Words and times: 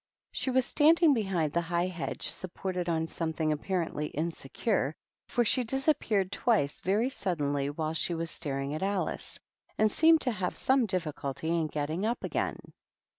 She 0.31 0.49
was 0.49 0.65
standing 0.65 1.13
behind 1.13 1.53
the 1.53 1.61
high 1.61 1.85
hedge, 1.85 2.25
supported 2.25 2.89
on 2.89 3.05
something 3.05 3.51
apparently 3.51 4.07
insecure, 4.07 4.95
for 5.27 5.45
she 5.45 5.63
disap 5.63 5.99
peared 5.99 6.31
twice 6.31 6.81
very 6.81 7.11
suddenly 7.11 7.69
while 7.69 7.93
she 7.93 8.15
was 8.15 8.31
staring 8.31 8.73
at 8.73 8.81
Alice, 8.81 9.37
and 9.77 9.91
seemed 9.91 10.21
to 10.21 10.31
have 10.31 10.57
some 10.57 10.87
difficulty 10.87 11.49
in 11.49 11.67
getting 11.67 12.03
up 12.03 12.23
again. 12.23 12.57